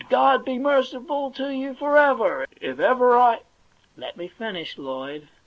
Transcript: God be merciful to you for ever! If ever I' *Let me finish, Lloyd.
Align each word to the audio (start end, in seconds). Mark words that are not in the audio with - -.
God 0.09 0.43
be 0.43 0.57
merciful 0.57 1.29
to 1.33 1.53
you 1.53 1.75
for 1.75 1.95
ever! 1.95 2.47
If 2.59 2.79
ever 2.79 3.15
I' 3.15 3.41
*Let 3.95 4.17
me 4.17 4.27
finish, 4.27 4.79
Lloyd. 4.79 5.27